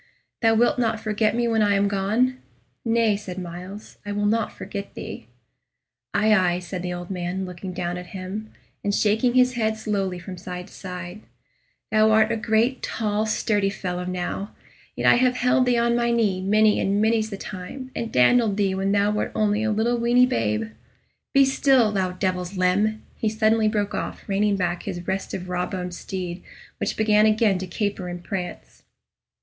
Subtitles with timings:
[0.41, 2.39] "Thou wilt not forget me when I am gone?"
[2.83, 5.27] "Nay," said Myles; "I will not forget thee."
[6.11, 8.49] "Aye, aye," said the old man, looking down at him,
[8.83, 11.21] and shaking his head slowly from side to side;
[11.91, 14.55] "thou art a great tall sturdy fellow now,
[14.95, 18.57] yet have I held thee on my knee many and many's the time, and dandled
[18.57, 20.71] thee when thou wert only a little weeny babe.
[21.31, 25.93] Be still, thou devil's limb!" he suddenly broke off, reining back his restive raw boned
[25.93, 26.41] steed,
[26.79, 28.81] which began again to caper and prance.